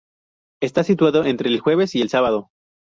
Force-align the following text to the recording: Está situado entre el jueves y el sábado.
Está 0.63 0.83
situado 0.83 1.25
entre 1.25 1.47
el 1.47 1.59
jueves 1.59 1.93
y 1.93 2.01
el 2.01 2.09
sábado. 2.09 2.49